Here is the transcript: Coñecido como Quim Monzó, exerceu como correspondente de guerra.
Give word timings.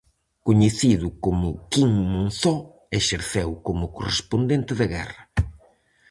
Coñecido 0.47 1.07
como 1.23 1.47
Quim 1.71 1.91
Monzó, 2.13 2.55
exerceu 2.99 3.49
como 3.67 3.91
correspondente 3.97 4.71
de 4.79 4.85
guerra. 4.95 5.23